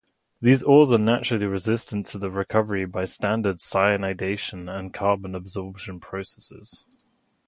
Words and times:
These 0.41 0.63
ores 0.63 0.91
are 0.91 0.97
naturally 0.97 1.45
resistant 1.45 2.07
to 2.07 2.19
recovery 2.27 2.87
by 2.87 3.05
standard 3.05 3.57
cyanidation 3.59 4.67
and 4.67 4.91
carbon 4.91 5.33
adsorption 5.35 6.01
processes. 6.01 6.87